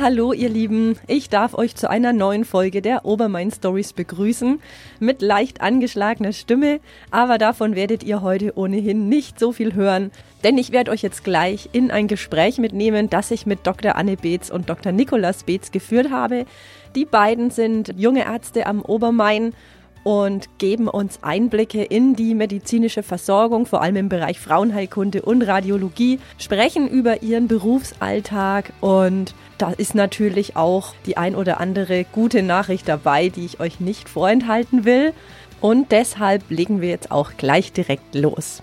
Hallo 0.00 0.32
ihr 0.32 0.48
Lieben, 0.48 0.96
ich 1.08 1.28
darf 1.28 1.54
euch 1.54 1.74
zu 1.74 1.90
einer 1.90 2.12
neuen 2.12 2.44
Folge 2.44 2.82
der 2.82 3.04
Obermain 3.04 3.50
Stories 3.50 3.92
begrüßen 3.92 4.60
mit 5.00 5.22
leicht 5.22 5.60
angeschlagener 5.60 6.32
Stimme, 6.32 6.78
aber 7.10 7.36
davon 7.36 7.74
werdet 7.74 8.04
ihr 8.04 8.22
heute 8.22 8.56
ohnehin 8.56 9.08
nicht 9.08 9.40
so 9.40 9.50
viel 9.50 9.74
hören, 9.74 10.12
denn 10.44 10.56
ich 10.56 10.70
werde 10.70 10.92
euch 10.92 11.02
jetzt 11.02 11.24
gleich 11.24 11.70
in 11.72 11.90
ein 11.90 12.06
Gespräch 12.06 12.58
mitnehmen, 12.58 13.10
das 13.10 13.32
ich 13.32 13.44
mit 13.44 13.66
Dr. 13.66 13.96
Anne 13.96 14.16
Beetz 14.16 14.50
und 14.50 14.70
Dr. 14.70 14.92
Nikolaus 14.92 15.42
Beetz 15.42 15.72
geführt 15.72 16.12
habe. 16.12 16.46
Die 16.94 17.04
beiden 17.04 17.50
sind 17.50 17.92
junge 17.96 18.24
Ärzte 18.24 18.66
am 18.66 18.82
Obermain 18.82 19.52
und 20.04 20.58
geben 20.58 20.88
uns 20.88 21.22
Einblicke 21.22 21.82
in 21.82 22.14
die 22.14 22.34
medizinische 22.34 23.02
Versorgung, 23.02 23.66
vor 23.66 23.82
allem 23.82 23.96
im 23.96 24.08
Bereich 24.08 24.40
Frauenheilkunde 24.40 25.22
und 25.22 25.42
Radiologie, 25.42 26.20
sprechen 26.38 26.88
über 26.88 27.22
ihren 27.22 27.48
Berufsalltag 27.48 28.72
und 28.80 29.34
da 29.58 29.72
ist 29.72 29.96
natürlich 29.96 30.56
auch 30.56 30.94
die 31.04 31.16
ein 31.16 31.34
oder 31.34 31.58
andere 31.60 32.04
gute 32.04 32.44
Nachricht 32.44 32.88
dabei, 32.88 33.28
die 33.28 33.44
ich 33.44 33.58
euch 33.58 33.80
nicht 33.80 34.08
vorenthalten 34.08 34.84
will. 34.84 35.12
Und 35.60 35.90
deshalb 35.90 36.48
legen 36.50 36.80
wir 36.80 36.90
jetzt 36.90 37.10
auch 37.10 37.32
gleich 37.36 37.72
direkt 37.72 38.14
los. 38.14 38.62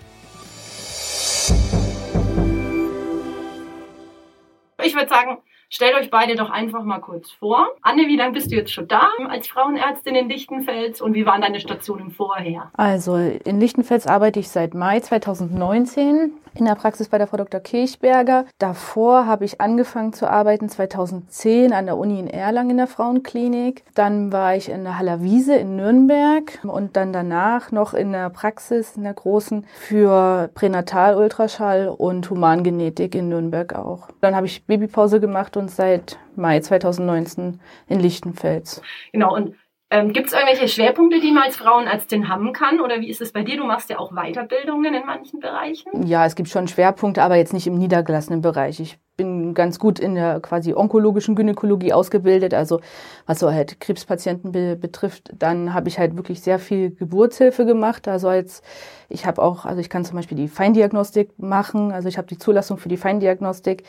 Ich 4.82 4.94
würde 4.94 5.08
sagen, 5.08 5.38
Stellt 5.68 5.96
euch 5.96 6.10
beide 6.10 6.36
doch 6.36 6.50
einfach 6.50 6.84
mal 6.84 7.00
kurz 7.00 7.30
vor. 7.32 7.66
Anne, 7.82 8.06
wie 8.06 8.16
lange 8.16 8.32
bist 8.32 8.52
du 8.52 8.56
jetzt 8.56 8.72
schon 8.72 8.86
da 8.86 9.08
als 9.28 9.48
Frauenärztin 9.48 10.14
in 10.14 10.28
Lichtenfels 10.28 11.00
und 11.00 11.14
wie 11.14 11.26
waren 11.26 11.40
deine 11.40 11.58
Stationen 11.58 12.10
vorher? 12.12 12.70
Also 12.74 13.16
in 13.16 13.58
Lichtenfels 13.58 14.06
arbeite 14.06 14.38
ich 14.38 14.48
seit 14.48 14.74
Mai 14.74 15.00
2019 15.00 16.30
in 16.56 16.64
der 16.64 16.74
Praxis 16.74 17.08
bei 17.08 17.18
der 17.18 17.26
Frau 17.26 17.36
Dr. 17.36 17.60
Kirchberger. 17.60 18.46
Davor 18.58 19.26
habe 19.26 19.44
ich 19.44 19.60
angefangen 19.60 20.12
zu 20.12 20.28
arbeiten 20.28 20.68
2010 20.68 21.72
an 21.72 21.86
der 21.86 21.98
Uni 21.98 22.18
in 22.18 22.28
Erlangen 22.28 22.70
in 22.70 22.76
der 22.78 22.86
Frauenklinik. 22.86 23.84
Dann 23.94 24.32
war 24.32 24.56
ich 24.56 24.70
in 24.70 24.84
der 24.84 24.98
Hallerwiese 24.98 25.54
in 25.56 25.76
Nürnberg 25.76 26.58
und 26.64 26.96
dann 26.96 27.12
danach 27.12 27.72
noch 27.72 27.94
in 27.94 28.12
der 28.12 28.30
Praxis, 28.30 28.96
in 28.96 29.04
der 29.04 29.14
großen, 29.14 29.66
für 29.74 30.50
Pränatalultraschall 30.54 31.88
und 31.88 32.28
Humangenetik 32.30 33.14
in 33.14 33.28
Nürnberg 33.28 33.74
auch. 33.74 34.08
Dann 34.20 34.34
habe 34.34 34.46
ich 34.46 34.64
Babypause 34.64 35.20
gemacht 35.20 35.56
und 35.56 35.70
seit 35.70 36.18
Mai 36.36 36.60
2019 36.60 37.60
in 37.88 38.00
Lichtenfels. 38.00 38.82
Genau, 39.12 39.34
und 39.34 39.54
ähm, 39.88 40.12
Gibt 40.12 40.26
es 40.26 40.32
irgendwelche 40.32 40.66
Schwerpunkte, 40.66 41.20
die 41.20 41.30
man 41.30 41.44
als 41.44 41.56
Frauenärztin 41.56 42.28
haben 42.28 42.52
kann? 42.52 42.80
Oder 42.80 43.00
wie 43.00 43.08
ist 43.08 43.20
es 43.20 43.32
bei 43.32 43.42
dir? 43.42 43.56
Du 43.56 43.64
machst 43.64 43.88
ja 43.88 44.00
auch 44.00 44.12
Weiterbildungen 44.12 44.94
in 44.94 45.06
manchen 45.06 45.38
Bereichen. 45.38 46.04
Ja, 46.04 46.26
es 46.26 46.34
gibt 46.34 46.48
schon 46.48 46.66
Schwerpunkte, 46.66 47.22
aber 47.22 47.36
jetzt 47.36 47.52
nicht 47.52 47.68
im 47.68 47.78
niedergelassenen 47.78 48.40
Bereich. 48.40 48.80
Ich 48.80 48.98
bin 49.16 49.54
ganz 49.54 49.78
gut 49.78 50.00
in 50.00 50.16
der 50.16 50.40
quasi 50.40 50.74
onkologischen 50.74 51.36
Gynäkologie 51.36 51.92
ausgebildet, 51.92 52.52
also 52.52 52.80
was 53.26 53.38
so 53.38 53.50
halt 53.50 53.80
Krebspatienten 53.80 54.50
be 54.50 54.76
betrifft. 54.76 55.30
Dann 55.38 55.72
habe 55.72 55.88
ich 55.88 56.00
halt 56.00 56.16
wirklich 56.16 56.42
sehr 56.42 56.58
viel 56.58 56.90
Geburtshilfe 56.90 57.64
gemacht. 57.64 58.08
Also 58.08 58.28
als 58.28 58.62
ich 59.08 59.24
habe 59.24 59.40
auch, 59.40 59.66
also 59.66 59.80
ich 59.80 59.88
kann 59.88 60.04
zum 60.04 60.16
Beispiel 60.16 60.36
die 60.36 60.48
Feindiagnostik 60.48 61.38
machen. 61.38 61.92
Also 61.92 62.08
ich 62.08 62.18
habe 62.18 62.26
die 62.26 62.38
Zulassung 62.38 62.76
für 62.76 62.88
die 62.88 62.96
Feindiagnostik. 62.96 63.84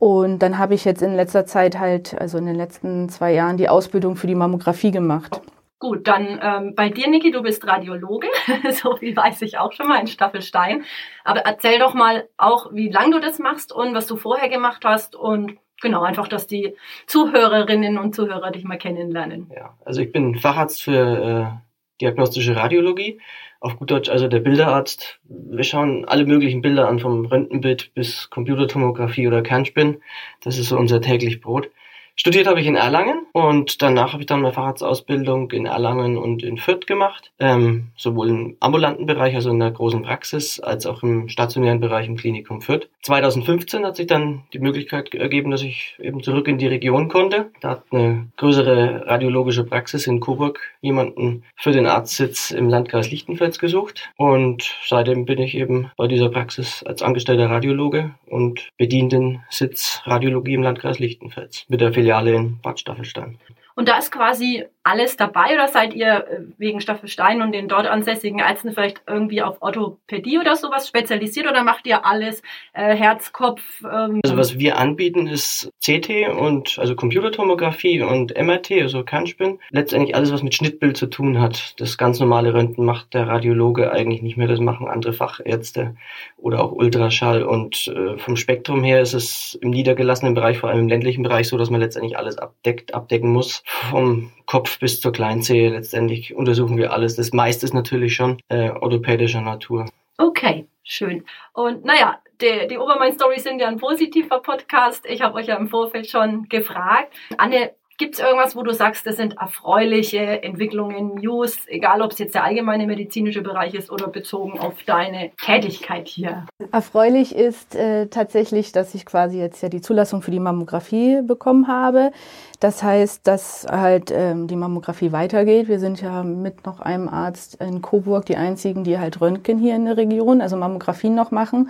Und 0.00 0.38
dann 0.38 0.56
habe 0.56 0.72
ich 0.72 0.86
jetzt 0.86 1.02
in 1.02 1.14
letzter 1.14 1.44
Zeit 1.44 1.78
halt, 1.78 2.18
also 2.18 2.38
in 2.38 2.46
den 2.46 2.54
letzten 2.54 3.10
zwei 3.10 3.34
Jahren, 3.34 3.58
die 3.58 3.68
Ausbildung 3.68 4.16
für 4.16 4.26
die 4.26 4.34
Mammographie 4.34 4.90
gemacht. 4.90 5.42
Gut, 5.78 6.08
dann 6.08 6.40
ähm, 6.42 6.74
bei 6.74 6.88
dir, 6.88 7.06
Niki, 7.06 7.30
du 7.30 7.42
bist 7.42 7.66
Radiologe, 7.66 8.28
so 8.70 8.96
viel 8.96 9.14
weiß 9.14 9.42
ich 9.42 9.58
auch 9.58 9.72
schon 9.72 9.88
mal 9.88 10.00
in 10.00 10.06
Staffelstein. 10.06 10.84
Aber 11.22 11.40
erzähl 11.40 11.78
doch 11.78 11.92
mal 11.92 12.26
auch, 12.38 12.72
wie 12.72 12.88
lange 12.88 13.10
du 13.10 13.20
das 13.20 13.38
machst 13.38 13.74
und 13.74 13.94
was 13.94 14.06
du 14.06 14.16
vorher 14.16 14.48
gemacht 14.48 14.86
hast 14.86 15.14
und 15.14 15.58
genau, 15.82 16.00
einfach, 16.00 16.28
dass 16.28 16.46
die 16.46 16.74
Zuhörerinnen 17.06 17.98
und 17.98 18.14
Zuhörer 18.14 18.52
dich 18.52 18.64
mal 18.64 18.78
kennenlernen. 18.78 19.50
Ja, 19.54 19.76
also 19.84 20.00
ich 20.00 20.12
bin 20.12 20.34
Facharzt 20.34 20.82
für 20.82 21.52
äh, 21.52 21.69
diagnostische 22.00 22.56
Radiologie 22.56 23.18
auf 23.60 23.76
gut 23.76 23.90
Deutsch 23.90 24.08
also 24.08 24.26
der 24.26 24.40
Bilderarzt. 24.40 25.20
Wir 25.24 25.64
schauen 25.64 26.06
alle 26.06 26.24
möglichen 26.24 26.62
Bilder 26.62 26.88
an, 26.88 26.98
vom 26.98 27.26
Röntgenbild 27.26 27.92
bis 27.94 28.30
Computertomographie 28.30 29.26
oder 29.26 29.42
Kernspin. 29.42 30.00
Das 30.42 30.58
ist 30.58 30.70
so 30.70 30.78
unser 30.78 31.02
täglich 31.02 31.40
Brot. 31.40 31.70
Studiert 32.20 32.46
habe 32.46 32.60
ich 32.60 32.66
in 32.66 32.76
Erlangen 32.76 33.22
und 33.32 33.80
danach 33.80 34.12
habe 34.12 34.22
ich 34.22 34.26
dann 34.26 34.42
meine 34.42 34.52
Fahrradsausbildung 34.52 35.50
in 35.52 35.64
Erlangen 35.64 36.18
und 36.18 36.42
in 36.42 36.58
Fürth 36.58 36.86
gemacht, 36.86 37.32
ähm, 37.38 37.92
sowohl 37.96 38.28
im 38.28 38.56
ambulanten 38.60 39.06
Bereich, 39.06 39.34
also 39.36 39.48
in 39.48 39.58
der 39.58 39.70
großen 39.70 40.02
Praxis, 40.02 40.60
als 40.60 40.84
auch 40.84 41.02
im 41.02 41.30
stationären 41.30 41.80
Bereich 41.80 42.08
im 42.08 42.18
Klinikum 42.18 42.60
Fürth. 42.60 42.90
2015 43.04 43.86
hat 43.86 43.96
sich 43.96 44.06
dann 44.06 44.42
die 44.52 44.58
Möglichkeit 44.58 45.14
ergeben, 45.14 45.50
dass 45.50 45.62
ich 45.62 45.96
eben 45.98 46.22
zurück 46.22 46.46
in 46.46 46.58
die 46.58 46.66
Region 46.66 47.08
konnte. 47.08 47.52
Da 47.62 47.70
hat 47.70 47.84
eine 47.90 48.26
größere 48.36 49.06
radiologische 49.06 49.64
Praxis 49.64 50.06
in 50.06 50.20
Coburg 50.20 50.60
jemanden 50.82 51.44
für 51.56 51.72
den 51.72 51.86
Arztsitz 51.86 52.50
im 52.50 52.68
Landkreis 52.68 53.10
Lichtenfels 53.10 53.58
gesucht 53.58 54.10
und 54.18 54.76
seitdem 54.86 55.24
bin 55.24 55.38
ich 55.38 55.56
eben 55.56 55.90
bei 55.96 56.06
dieser 56.06 56.28
Praxis 56.28 56.82
als 56.82 57.00
angestellter 57.00 57.48
Radiologe 57.48 58.10
und 58.26 58.68
bediene 58.76 59.08
den 59.08 59.42
Sitz 59.48 60.02
Radiologie 60.04 60.52
im 60.52 60.62
Landkreis 60.62 60.98
Lichtenfels 60.98 61.64
mit 61.70 61.80
der 61.80 61.94
Filiale 61.94 62.09
Filiale 62.10 62.34
in 62.34 62.60
Bad 62.60 62.80
Staffelstein. 62.80 63.38
Und 63.76 63.88
da 63.88 63.98
ist 63.98 64.10
quasi 64.10 64.66
alles 64.82 65.16
dabei 65.16 65.54
oder 65.54 65.68
seid 65.68 65.94
ihr 65.94 66.26
äh, 66.26 66.40
wegen 66.56 66.80
Staffelstein 66.80 67.42
und 67.42 67.52
den 67.52 67.68
dort 67.68 67.86
ansässigen 67.86 68.38
Ärzten 68.38 68.72
vielleicht 68.72 69.02
irgendwie 69.06 69.42
auf 69.42 69.60
Orthopädie 69.60 70.38
oder 70.38 70.56
sowas 70.56 70.88
spezialisiert 70.88 71.46
oder 71.46 71.64
macht 71.64 71.86
ihr 71.86 72.06
alles 72.06 72.42
äh, 72.72 72.94
Herz, 72.94 73.32
Kopf? 73.32 73.62
Ähm? 73.82 74.20
Also 74.24 74.36
was 74.38 74.58
wir 74.58 74.78
anbieten 74.78 75.26
ist 75.26 75.70
CT 75.84 76.30
und 76.34 76.78
also 76.78 76.96
Computertomographie 76.96 78.00
und 78.00 78.34
MRT, 78.36 78.72
also 78.82 79.04
Kernspin. 79.04 79.58
Letztendlich 79.70 80.14
alles, 80.14 80.32
was 80.32 80.42
mit 80.42 80.54
Schnittbild 80.54 80.96
zu 80.96 81.06
tun 81.06 81.40
hat. 81.40 81.78
Das 81.78 81.98
ganz 81.98 82.18
normale 82.18 82.54
Röntgen 82.54 82.84
macht 82.84 83.12
der 83.12 83.28
Radiologe 83.28 83.92
eigentlich 83.92 84.22
nicht 84.22 84.38
mehr. 84.38 84.48
Das 84.48 84.60
machen 84.60 84.88
andere 84.88 85.12
Fachärzte 85.12 85.94
oder 86.38 86.62
auch 86.64 86.72
Ultraschall. 86.72 87.42
Und 87.42 87.88
äh, 87.88 88.16
vom 88.16 88.36
Spektrum 88.36 88.82
her 88.82 89.02
ist 89.02 89.12
es 89.12 89.58
im 89.60 89.70
niedergelassenen 89.70 90.34
Bereich, 90.34 90.58
vor 90.58 90.70
allem 90.70 90.80
im 90.80 90.88
ländlichen 90.88 91.22
Bereich, 91.22 91.48
so, 91.48 91.58
dass 91.58 91.70
man 91.70 91.80
letztendlich 91.80 92.16
alles 92.16 92.38
abdeckt, 92.38 92.94
abdecken 92.94 93.30
muss. 93.30 93.62
Vom 93.90 94.30
Kopf 94.50 94.80
bis 94.80 95.00
zur 95.00 95.12
Kleinzehe 95.12 95.70
letztendlich 95.70 96.34
untersuchen 96.34 96.76
wir 96.76 96.92
alles. 96.92 97.14
Das 97.14 97.32
meiste 97.32 97.64
ist 97.64 97.72
natürlich 97.72 98.16
schon 98.16 98.42
äh, 98.48 98.70
orthopädischer 98.70 99.42
Natur. 99.42 99.86
Okay, 100.18 100.66
schön. 100.82 101.24
Und 101.52 101.84
naja, 101.84 102.18
die, 102.40 102.66
die 102.68 102.76
Obermain 102.76 103.12
Stories 103.12 103.44
sind 103.44 103.60
ja 103.60 103.68
ein 103.68 103.76
positiver 103.76 104.40
Podcast. 104.40 105.06
Ich 105.06 105.22
habe 105.22 105.36
euch 105.36 105.46
ja 105.46 105.54
im 105.54 105.68
Vorfeld 105.68 106.10
schon 106.10 106.48
gefragt. 106.48 107.14
Anne, 107.38 107.74
Gibt 108.00 108.14
es 108.14 108.20
irgendwas, 108.20 108.56
wo 108.56 108.62
du 108.62 108.72
sagst, 108.72 109.06
das 109.06 109.16
sind 109.16 109.36
erfreuliche 109.36 110.42
Entwicklungen, 110.42 111.16
News, 111.16 111.58
egal 111.66 112.00
ob 112.00 112.12
es 112.12 112.18
jetzt 112.18 112.34
der 112.34 112.44
allgemeine 112.44 112.86
medizinische 112.86 113.42
Bereich 113.42 113.74
ist 113.74 113.90
oder 113.90 114.08
bezogen 114.08 114.58
auf 114.58 114.72
deine 114.86 115.32
Tätigkeit 115.36 116.08
hier? 116.08 116.46
Erfreulich 116.72 117.36
ist 117.36 117.74
äh, 117.74 118.06
tatsächlich, 118.06 118.72
dass 118.72 118.94
ich 118.94 119.04
quasi 119.04 119.38
jetzt 119.38 119.62
ja 119.62 119.68
die 119.68 119.82
Zulassung 119.82 120.22
für 120.22 120.30
die 120.30 120.40
Mammographie 120.40 121.20
bekommen 121.20 121.68
habe. 121.68 122.10
Das 122.58 122.82
heißt, 122.82 123.26
dass 123.26 123.66
halt 123.70 124.10
ähm, 124.10 124.46
die 124.46 124.56
Mammographie 124.56 125.12
weitergeht. 125.12 125.68
Wir 125.68 125.78
sind 125.78 126.00
ja 126.00 126.22
mit 126.22 126.64
noch 126.64 126.80
einem 126.80 127.06
Arzt 127.06 127.56
in 127.60 127.82
Coburg 127.82 128.24
die 128.24 128.36
einzigen, 128.36 128.82
die 128.82 128.98
halt 128.98 129.20
Röntgen 129.20 129.58
hier 129.58 129.76
in 129.76 129.84
der 129.84 129.98
Region, 129.98 130.40
also 130.40 130.56
Mammografien 130.56 131.14
noch 131.14 131.32
machen 131.32 131.68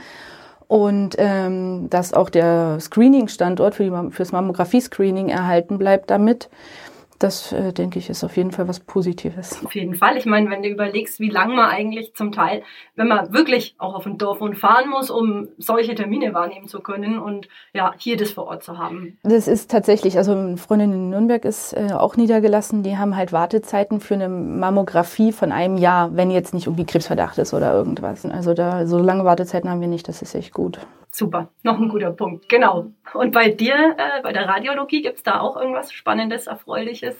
und 0.70 1.16
ähm, 1.18 1.90
dass 1.90 2.14
auch 2.14 2.30
der 2.30 2.78
Screening-Standort 2.78 3.74
für 3.74 3.82
die, 3.82 4.10
fürs 4.12 4.30
Mammographie-Screening 4.30 5.28
erhalten 5.28 5.78
bleibt 5.78 6.10
damit 6.12 6.48
das 7.20 7.52
äh, 7.52 7.72
denke 7.72 7.98
ich 7.98 8.08
ist 8.08 8.24
auf 8.24 8.36
jeden 8.36 8.50
Fall 8.50 8.66
was 8.66 8.80
Positives. 8.80 9.64
Auf 9.64 9.74
jeden 9.74 9.94
Fall. 9.94 10.16
Ich 10.16 10.24
meine, 10.24 10.50
wenn 10.50 10.62
du 10.62 10.68
überlegst, 10.68 11.20
wie 11.20 11.28
lange 11.28 11.54
man 11.54 11.68
eigentlich 11.70 12.14
zum 12.14 12.32
Teil, 12.32 12.62
wenn 12.96 13.08
man 13.08 13.32
wirklich 13.32 13.74
auch 13.78 13.94
auf 13.94 14.06
ein 14.06 14.16
Dorf 14.16 14.40
und 14.40 14.56
fahren 14.56 14.88
muss, 14.88 15.10
um 15.10 15.48
solche 15.58 15.94
Termine 15.94 16.32
wahrnehmen 16.32 16.66
zu 16.66 16.80
können 16.80 17.18
und 17.18 17.48
ja, 17.74 17.92
hier 17.98 18.16
das 18.16 18.32
vor 18.32 18.46
Ort 18.46 18.64
zu 18.64 18.78
haben. 18.78 19.18
Das 19.22 19.48
ist 19.48 19.70
tatsächlich, 19.70 20.16
also 20.16 20.32
eine 20.32 20.56
Freundin 20.56 20.92
in 20.92 21.10
Nürnberg 21.10 21.44
ist 21.44 21.74
äh, 21.74 21.92
auch 21.92 22.16
niedergelassen, 22.16 22.82
die 22.82 22.96
haben 22.96 23.16
halt 23.16 23.32
Wartezeiten 23.32 24.00
für 24.00 24.14
eine 24.14 24.28
Mammographie 24.28 25.32
von 25.32 25.52
einem 25.52 25.76
Jahr, 25.76 26.16
wenn 26.16 26.30
jetzt 26.30 26.54
nicht 26.54 26.66
irgendwie 26.66 26.86
Krebsverdacht 26.86 27.36
ist 27.36 27.52
oder 27.52 27.74
irgendwas. 27.74 28.24
Also 28.24 28.54
da 28.54 28.86
so 28.86 28.98
lange 28.98 29.24
Wartezeiten 29.24 29.68
haben 29.68 29.82
wir 29.82 29.88
nicht, 29.88 30.08
das 30.08 30.22
ist 30.22 30.34
echt 30.34 30.54
gut. 30.54 30.78
Super, 31.12 31.50
noch 31.64 31.78
ein 31.78 31.88
guter 31.88 32.12
Punkt, 32.12 32.48
genau. 32.48 32.92
Und 33.14 33.32
bei 33.32 33.48
dir, 33.48 33.96
äh, 33.98 34.22
bei 34.22 34.32
der 34.32 34.46
Radiologie, 34.46 35.02
gibt 35.02 35.16
es 35.16 35.22
da 35.24 35.40
auch 35.40 35.56
irgendwas 35.56 35.92
Spannendes, 35.92 36.46
Erfreuliches? 36.46 37.16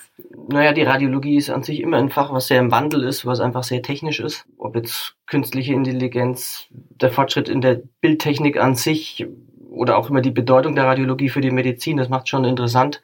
Naja, 0.49 0.73
die 0.73 0.83
Radiologie 0.83 1.37
ist 1.37 1.51
an 1.51 1.65
sich 1.65 1.81
immer 1.81 1.97
ein 1.97 2.09
Fach, 2.09 2.33
was 2.33 2.47
sehr 2.47 2.61
im 2.61 2.71
Wandel 2.71 3.03
ist, 3.03 3.27
was 3.27 3.41
einfach 3.41 3.65
sehr 3.65 3.83
technisch 3.83 4.21
ist. 4.21 4.47
Ob 4.59 4.77
jetzt 4.77 5.17
künstliche 5.27 5.75
Intelligenz, 5.75 6.67
der 6.71 7.11
Fortschritt 7.11 7.49
in 7.49 7.61
der 7.61 7.81
Bildtechnik 8.01 8.59
an 8.59 8.77
sich 8.77 9.27
oder 9.71 9.97
auch 9.97 10.09
immer 10.09 10.21
die 10.21 10.31
Bedeutung 10.31 10.77
der 10.77 10.85
Radiologie 10.85 11.29
für 11.29 11.41
die 11.41 11.51
Medizin, 11.51 11.97
das 11.97 12.09
macht 12.09 12.29
schon 12.29 12.45
interessant. 12.45 13.03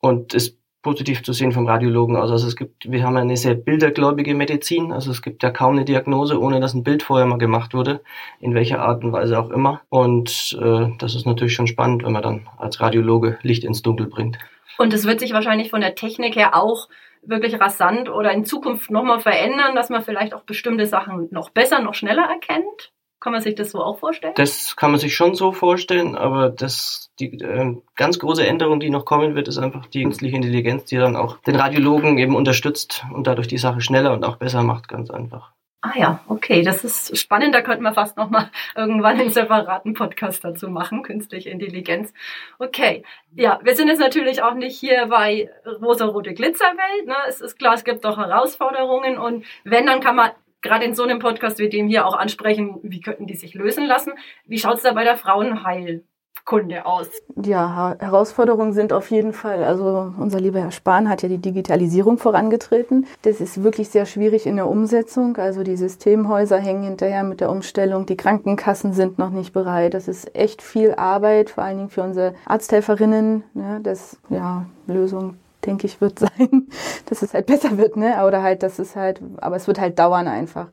Und 0.00 0.34
es 0.34 0.56
positiv 0.86 1.24
zu 1.24 1.32
sehen 1.32 1.50
vom 1.50 1.66
Radiologen 1.66 2.14
aus. 2.14 2.30
Also 2.30 2.46
es 2.46 2.54
gibt, 2.54 2.88
wir 2.88 3.02
haben 3.02 3.16
eine 3.16 3.36
sehr 3.36 3.56
bildergläubige 3.56 4.36
Medizin. 4.36 4.92
Also 4.92 5.10
es 5.10 5.20
gibt 5.20 5.42
ja 5.42 5.50
kaum 5.50 5.74
eine 5.74 5.84
Diagnose, 5.84 6.40
ohne 6.40 6.60
dass 6.60 6.74
ein 6.74 6.84
Bild 6.84 7.02
vorher 7.02 7.26
mal 7.26 7.38
gemacht 7.38 7.74
wurde, 7.74 8.02
in 8.38 8.54
welcher 8.54 8.78
Art 8.78 9.02
und 9.02 9.10
Weise 9.10 9.36
auch 9.36 9.50
immer. 9.50 9.80
Und 9.88 10.56
äh, 10.62 10.86
das 10.98 11.16
ist 11.16 11.26
natürlich 11.26 11.54
schon 11.54 11.66
spannend, 11.66 12.04
wenn 12.04 12.12
man 12.12 12.22
dann 12.22 12.46
als 12.56 12.80
Radiologe 12.80 13.36
Licht 13.42 13.64
ins 13.64 13.82
Dunkel 13.82 14.06
bringt. 14.06 14.38
Und 14.78 14.92
es 14.92 15.04
wird 15.06 15.18
sich 15.18 15.32
wahrscheinlich 15.32 15.70
von 15.70 15.80
der 15.80 15.96
Technik 15.96 16.36
her 16.36 16.54
auch 16.54 16.88
wirklich 17.22 17.60
rasant 17.60 18.08
oder 18.08 18.30
in 18.30 18.44
Zukunft 18.44 18.88
nochmal 18.88 19.18
verändern, 19.18 19.74
dass 19.74 19.90
man 19.90 20.02
vielleicht 20.02 20.34
auch 20.34 20.44
bestimmte 20.44 20.86
Sachen 20.86 21.26
noch 21.32 21.50
besser, 21.50 21.80
noch 21.80 21.94
schneller 21.94 22.28
erkennt? 22.28 22.92
Kann 23.20 23.32
man 23.32 23.40
sich 23.40 23.54
das 23.54 23.70
so 23.70 23.82
auch 23.82 23.98
vorstellen? 23.98 24.34
Das 24.36 24.76
kann 24.76 24.90
man 24.90 25.00
sich 25.00 25.16
schon 25.16 25.34
so 25.34 25.52
vorstellen, 25.52 26.16
aber 26.16 26.50
das, 26.50 27.10
die 27.18 27.38
äh, 27.40 27.76
ganz 27.96 28.18
große 28.18 28.46
Änderung, 28.46 28.78
die 28.78 28.90
noch 28.90 29.04
kommen 29.04 29.34
wird, 29.34 29.48
ist 29.48 29.58
einfach 29.58 29.86
die 29.86 30.02
künstliche 30.02 30.36
Intelligenz, 30.36 30.84
die 30.84 30.96
dann 30.96 31.16
auch 31.16 31.38
den 31.38 31.56
Radiologen 31.56 32.18
eben 32.18 32.36
unterstützt 32.36 33.04
und 33.14 33.26
dadurch 33.26 33.48
die 33.48 33.58
Sache 33.58 33.80
schneller 33.80 34.12
und 34.12 34.24
auch 34.24 34.36
besser 34.36 34.62
macht, 34.62 34.88
ganz 34.88 35.10
einfach. 35.10 35.52
Ah 35.82 35.92
ja, 35.96 36.20
okay, 36.26 36.62
das 36.62 36.84
ist 36.84 37.16
spannend. 37.16 37.54
Da 37.54 37.62
könnten 37.62 37.84
wir 37.84 37.92
fast 37.92 38.16
noch 38.16 38.28
mal 38.28 38.50
irgendwann 38.74 39.20
einen 39.20 39.30
separaten 39.30 39.94
Podcast 39.94 40.42
dazu 40.44 40.68
machen, 40.68 41.02
künstliche 41.02 41.50
Intelligenz. 41.50 42.12
Okay, 42.58 43.04
ja, 43.34 43.60
wir 43.62 43.76
sind 43.76 43.88
jetzt 43.88 44.00
natürlich 44.00 44.42
auch 44.42 44.54
nicht 44.54 44.76
hier 44.78 45.06
bei 45.06 45.48
rosa-rote 45.80 46.34
Glitzerwelt. 46.34 47.06
Ne? 47.06 47.14
Es 47.28 47.40
ist 47.40 47.58
klar, 47.58 47.74
es 47.74 47.84
gibt 47.84 48.04
doch 48.04 48.16
Herausforderungen 48.16 49.16
und 49.16 49.44
wenn, 49.64 49.86
dann 49.86 50.00
kann 50.00 50.16
man 50.16 50.30
gerade 50.66 50.84
in 50.84 50.94
so 50.94 51.02
einem 51.02 51.18
Podcast 51.18 51.58
wie 51.58 51.68
dem 51.68 51.88
hier 51.88 52.06
auch 52.06 52.16
ansprechen, 52.16 52.78
wie 52.82 53.00
könnten 53.00 53.26
die 53.26 53.36
sich 53.36 53.54
lösen 53.54 53.86
lassen. 53.86 54.12
Wie 54.46 54.58
schaut 54.58 54.76
es 54.76 54.82
da 54.82 54.92
bei 54.92 55.04
der 55.04 55.16
Frauenheil 55.16 56.04
Kunde 56.46 56.86
aus? 56.86 57.10
Ja, 57.44 57.96
Herausforderungen 57.98 58.72
sind 58.72 58.92
auf 58.92 59.10
jeden 59.10 59.32
Fall. 59.32 59.64
Also 59.64 60.12
unser 60.16 60.40
lieber 60.40 60.60
Herr 60.60 60.70
Spahn 60.70 61.08
hat 61.08 61.22
ja 61.22 61.28
die 61.28 61.38
Digitalisierung 61.38 62.18
vorangetreten. 62.18 63.06
Das 63.22 63.40
ist 63.40 63.64
wirklich 63.64 63.88
sehr 63.88 64.06
schwierig 64.06 64.46
in 64.46 64.56
der 64.56 64.68
Umsetzung. 64.68 65.36
Also 65.38 65.64
die 65.64 65.76
Systemhäuser 65.76 66.58
hängen 66.58 66.84
hinterher 66.84 67.24
mit 67.24 67.40
der 67.40 67.50
Umstellung. 67.50 68.06
Die 68.06 68.16
Krankenkassen 68.16 68.92
sind 68.92 69.18
noch 69.18 69.30
nicht 69.30 69.52
bereit. 69.52 69.94
Das 69.94 70.06
ist 70.06 70.36
echt 70.36 70.62
viel 70.62 70.94
Arbeit, 70.94 71.50
vor 71.50 71.64
allen 71.64 71.78
Dingen 71.78 71.90
für 71.90 72.02
unsere 72.02 72.34
Arzthelferinnen. 72.46 73.42
Ne? 73.54 73.80
Das, 73.82 74.16
ja, 74.30 74.66
Lösung 74.86 75.36
denke 75.66 75.86
ich, 75.86 76.00
wird 76.00 76.18
sein, 76.18 76.68
dass 77.06 77.22
es 77.22 77.34
halt 77.34 77.46
besser 77.46 77.76
wird, 77.78 77.96
ne? 77.96 78.24
Oder 78.26 78.42
halt, 78.42 78.62
dass 78.62 78.78
es 78.78 78.96
halt, 78.96 79.20
aber 79.38 79.56
es 79.56 79.66
wird 79.66 79.80
halt 79.80 79.98
dauern 79.98 80.28
einfach. 80.28 80.68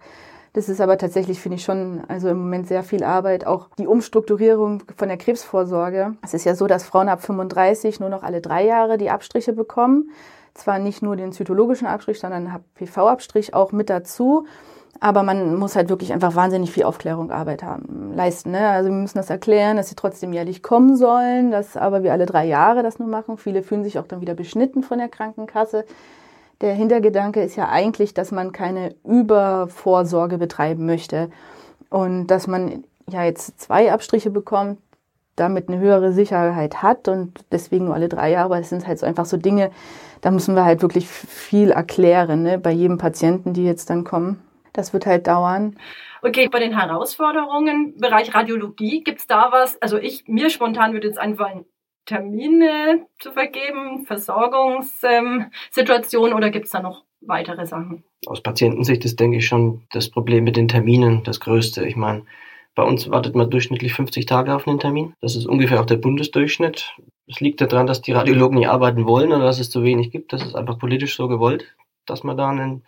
Das 0.54 0.70
ist 0.70 0.82
aber 0.82 1.00
tatsächlich, 1.00 1.42
finde 1.42 1.58
ich 1.58 1.64
schon, 1.64 2.04
also 2.08 2.30
im 2.30 2.38
Moment 2.38 2.68
sehr 2.68 2.84
viel 2.84 3.04
Arbeit. 3.04 3.48
Auch 3.48 3.70
die 3.80 3.88
Umstrukturierung 3.88 4.84
von 4.96 5.08
der 5.08 5.18
Krebsvorsorge. 5.18 6.16
Es 6.22 6.36
ist 6.36 6.46
ja 6.46 6.54
so, 6.54 6.68
dass 6.68 6.84
Frauen 6.84 7.10
ab 7.10 7.24
35 7.24 8.00
nur 8.00 8.10
noch 8.10 8.22
alle 8.22 8.40
drei 8.40 8.64
Jahre 8.64 9.00
die 9.00 9.10
Abstriche 9.10 9.54
bekommen. 9.54 10.12
Zwar 10.54 10.78
nicht 10.78 11.02
nur 11.02 11.16
den 11.16 11.32
zytologischen 11.32 11.88
Abstrich, 11.88 12.20
sondern 12.20 12.54
HPV-Abstrich 12.54 13.56
auch 13.56 13.72
mit 13.72 13.90
dazu. 13.90 14.46
Aber 15.00 15.24
man 15.24 15.56
muss 15.56 15.76
halt 15.76 15.90
wirklich 15.90 16.14
einfach 16.14 16.36
wahnsinnig 16.36 16.72
viel 16.72 16.84
Aufklärungsarbeit 16.84 17.64
haben, 17.64 18.14
leisten. 18.16 18.52
Ne? 18.52 18.70
Also 18.70 18.90
wir 18.90 18.96
müssen 18.96 19.18
das 19.18 19.30
erklären, 19.30 19.76
dass 19.76 19.90
sie 19.90 19.96
trotzdem 19.96 20.32
jährlich 20.32 20.64
kommen 20.64 20.96
sollen, 20.96 21.52
dass 21.52 21.76
aber 21.76 22.04
wir 22.04 22.14
alle 22.14 22.26
drei 22.26 22.46
Jahre 22.46 22.84
das 22.84 23.00
nur 23.00 23.08
machen. 23.08 23.38
Viele 23.38 23.64
fühlen 23.64 23.84
sich 23.84 24.00
auch 24.00 24.08
dann 24.08 24.22
wieder 24.22 24.34
beschnitten 24.34 24.82
von 24.84 25.00
der 25.00 25.10
Krankenkasse. 25.10 25.86
Der 26.62 26.74
Hintergedanke 26.74 27.44
ist 27.44 27.58
ja 27.58 27.68
eigentlich, 27.68 28.14
dass 28.14 28.32
man 28.32 28.54
keine 28.54 28.96
Übervorsorge 29.04 30.38
betreiben 30.38 30.86
möchte 30.86 31.30
und 31.90 32.28
dass 32.28 32.48
man 32.48 32.86
ja 33.10 33.24
jetzt 33.24 33.60
zwei 33.60 33.92
Abstriche 33.92 34.30
bekommt, 34.30 34.80
damit 35.36 35.68
eine 35.68 35.80
höhere 35.80 36.14
Sicherheit 36.14 36.82
hat 36.82 37.08
und 37.08 37.44
deswegen 37.52 37.86
nur 37.86 37.96
alle 37.96 38.08
drei 38.08 38.32
Jahre. 38.32 38.46
Aber 38.46 38.60
es 38.60 38.70
sind 38.70 38.88
halt 38.88 39.00
so 39.00 39.06
einfach 39.06 39.26
so 39.26 39.36
Dinge, 39.36 39.72
da 40.22 40.32
müssen 40.32 40.56
wir 40.56 40.64
halt 40.64 40.82
wirklich 40.82 41.08
viel 41.08 41.72
erklären 41.72 42.44
ne, 42.44 42.58
bei 42.58 42.72
jedem 42.72 42.98
Patienten, 42.98 43.54
die 43.54 43.66
jetzt 43.66 43.90
dann 43.90 44.04
kommen. 44.04 44.42
Das 44.74 44.92
wird 44.92 45.06
halt 45.06 45.28
dauern. 45.28 45.78
Okay, 46.22 46.50
bei 46.50 46.60
den 46.60 46.78
Herausforderungen 46.78 47.94
im 47.94 48.00
Bereich 48.00 48.34
Radiologie 48.34 49.04
gibt's 49.04 49.28
da 49.28 49.50
was? 49.52 49.82
Also 49.82 49.98
ich, 49.98 50.28
mir 50.28 50.50
spontan 50.50 50.94
würde 50.94 51.08
jetzt 51.08 51.20
einfallen, 51.20 51.66
Termine 52.06 53.06
zu 53.20 53.32
vergeben, 53.32 54.06
Versorgungssituationen 54.06 56.32
ähm, 56.32 56.38
oder 56.38 56.50
gibt 56.50 56.66
es 56.66 56.72
da 56.72 56.82
noch 56.82 57.04
weitere 57.22 57.66
Sachen? 57.66 58.04
Aus 58.26 58.42
Patientensicht 58.42 59.06
ist, 59.06 59.20
denke 59.20 59.38
ich, 59.38 59.46
schon 59.46 59.84
das 59.92 60.10
Problem 60.10 60.44
mit 60.44 60.58
den 60.58 60.68
Terminen 60.68 61.24
das 61.24 61.40
größte. 61.40 61.88
Ich 61.88 61.96
meine, 61.96 62.26
bei 62.76 62.84
uns 62.84 63.10
wartet 63.10 63.36
man 63.36 63.50
durchschnittlich 63.50 63.94
50 63.94 64.26
Tage 64.26 64.56
auf 64.56 64.68
einen 64.68 64.80
Termin. 64.80 65.14
Das 65.22 65.36
ist 65.36 65.46
ungefähr 65.46 65.80
auch 65.80 65.86
der 65.86 65.98
Bundesdurchschnitt. 65.98 66.96
Es 67.28 67.40
liegt 67.40 67.62
daran, 67.62 67.88
dass 67.88 68.02
die 68.02 68.12
Radiologen 68.12 68.58
nicht 68.58 68.68
arbeiten 68.68 69.06
wollen 69.06 69.32
oder 69.32 69.46
dass 69.46 69.60
es 69.60 69.70
zu 69.70 69.84
wenig 69.84 70.12
gibt. 70.12 70.34
Das 70.34 70.44
ist 70.44 70.56
einfach 70.56 70.80
politisch 70.80 71.16
so 71.16 71.28
gewollt, 71.28 71.76
dass 72.06 72.24
man 72.24 72.36
da 72.36 72.50
einen 72.50 72.84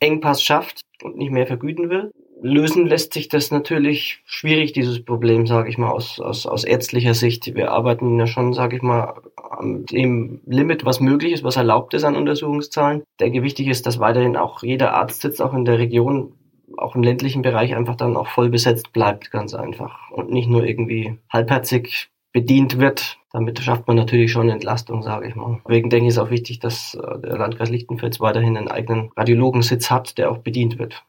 Engpass 0.00 0.42
schafft 0.42 0.80
und 1.02 1.16
nicht 1.16 1.30
mehr 1.30 1.46
vergüten 1.46 1.90
will 1.90 2.10
lösen 2.42 2.86
lässt 2.86 3.12
sich 3.12 3.28
das 3.28 3.50
natürlich 3.50 4.22
schwierig, 4.24 4.72
dieses 4.72 5.04
Problem, 5.04 5.46
sage 5.46 5.68
ich 5.68 5.78
mal, 5.78 5.90
aus, 5.90 6.20
aus, 6.20 6.46
aus 6.46 6.64
ärztlicher 6.64 7.14
Sicht. 7.14 7.54
Wir 7.54 7.72
arbeiten 7.72 8.18
ja 8.18 8.26
schon, 8.26 8.52
sage 8.52 8.76
ich 8.76 8.82
mal, 8.82 9.14
an 9.36 9.84
dem 9.86 10.40
Limit, 10.46 10.84
was 10.84 11.00
möglich 11.00 11.32
ist, 11.32 11.44
was 11.44 11.56
erlaubt 11.56 11.94
ist 11.94 12.04
an 12.04 12.16
Untersuchungszahlen. 12.16 13.00
Ich 13.00 13.16
denke, 13.18 13.42
wichtig 13.42 13.68
ist, 13.68 13.86
dass 13.86 13.98
weiterhin 13.98 14.36
auch 14.36 14.62
jeder 14.62 14.94
Arzt 14.94 15.20
sitzt, 15.20 15.42
auch 15.42 15.54
in 15.54 15.64
der 15.64 15.78
Region, 15.78 16.34
auch 16.76 16.94
im 16.94 17.02
ländlichen 17.02 17.42
Bereich 17.42 17.74
einfach 17.74 17.96
dann 17.96 18.16
auch 18.16 18.28
voll 18.28 18.50
besetzt 18.50 18.92
bleibt, 18.92 19.30
ganz 19.30 19.54
einfach. 19.54 20.10
Und 20.10 20.30
nicht 20.30 20.48
nur 20.48 20.64
irgendwie 20.64 21.18
halbherzig 21.30 22.08
bedient 22.32 22.78
wird. 22.78 23.17
Damit 23.32 23.58
schafft 23.60 23.86
man 23.86 23.96
natürlich 23.96 24.32
schon 24.32 24.48
Entlastung, 24.48 25.02
sage 25.02 25.28
ich 25.28 25.34
mal. 25.34 25.60
Deswegen 25.66 25.90
denke 25.90 26.06
ich, 26.06 26.14
ist 26.14 26.18
auch 26.18 26.30
wichtig, 26.30 26.60
dass 26.60 26.94
äh, 26.94 27.18
der 27.20 27.36
Landkreis 27.36 27.68
Lichtenfels 27.70 28.20
weiterhin 28.20 28.56
einen 28.56 28.68
eigenen 28.68 29.10
Radiologensitz 29.16 29.90
hat, 29.90 30.16
der 30.16 30.30
auch 30.30 30.38
bedient 30.38 30.78
wird. 30.78 31.04